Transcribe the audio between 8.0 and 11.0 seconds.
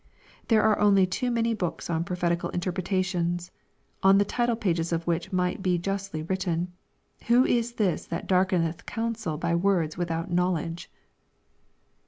that darkeneth counsel by words without knowledge